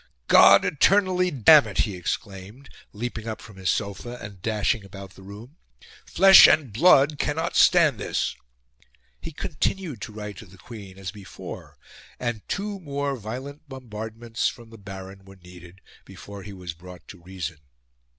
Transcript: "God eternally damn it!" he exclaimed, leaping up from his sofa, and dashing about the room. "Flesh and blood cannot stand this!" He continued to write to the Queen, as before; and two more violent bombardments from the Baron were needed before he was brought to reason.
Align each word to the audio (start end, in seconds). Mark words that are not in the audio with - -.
"God 0.27 0.65
eternally 0.65 1.29
damn 1.29 1.67
it!" 1.67 1.77
he 1.85 1.95
exclaimed, 1.95 2.71
leaping 2.91 3.27
up 3.27 3.39
from 3.39 3.57
his 3.57 3.69
sofa, 3.69 4.17
and 4.19 4.41
dashing 4.41 4.83
about 4.83 5.11
the 5.13 5.21
room. 5.21 5.57
"Flesh 6.07 6.47
and 6.47 6.73
blood 6.73 7.19
cannot 7.19 7.55
stand 7.55 7.99
this!" 7.99 8.35
He 9.21 9.31
continued 9.31 10.01
to 10.01 10.11
write 10.11 10.37
to 10.37 10.47
the 10.47 10.57
Queen, 10.57 10.97
as 10.97 11.11
before; 11.11 11.77
and 12.19 12.41
two 12.49 12.79
more 12.79 13.15
violent 13.15 13.69
bombardments 13.69 14.47
from 14.47 14.71
the 14.71 14.79
Baron 14.79 15.23
were 15.23 15.35
needed 15.35 15.81
before 16.03 16.41
he 16.41 16.51
was 16.51 16.73
brought 16.73 17.07
to 17.09 17.21
reason. 17.21 17.59